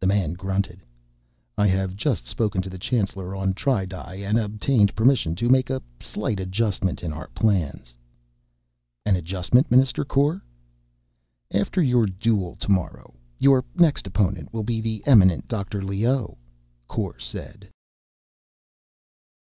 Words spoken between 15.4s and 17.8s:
Dr. Leoh," Kor said.